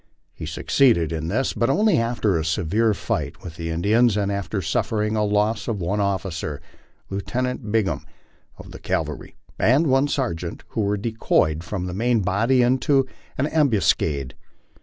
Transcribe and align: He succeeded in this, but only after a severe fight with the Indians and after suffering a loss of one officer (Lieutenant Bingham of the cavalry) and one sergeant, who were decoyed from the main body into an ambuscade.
He 0.33 0.47
succeeded 0.47 1.11
in 1.11 1.27
this, 1.27 1.53
but 1.53 1.69
only 1.69 1.99
after 1.99 2.35
a 2.35 2.43
severe 2.43 2.95
fight 2.95 3.43
with 3.43 3.55
the 3.55 3.69
Indians 3.69 4.17
and 4.17 4.31
after 4.31 4.59
suffering 4.59 5.15
a 5.15 5.23
loss 5.23 5.67
of 5.67 5.79
one 5.79 5.99
officer 5.99 6.59
(Lieutenant 7.11 7.71
Bingham 7.71 8.07
of 8.57 8.71
the 8.71 8.79
cavalry) 8.79 9.35
and 9.59 9.85
one 9.85 10.07
sergeant, 10.07 10.63
who 10.69 10.81
were 10.81 10.97
decoyed 10.97 11.63
from 11.63 11.85
the 11.85 11.93
main 11.93 12.21
body 12.21 12.63
into 12.63 13.05
an 13.37 13.45
ambuscade. 13.45 14.33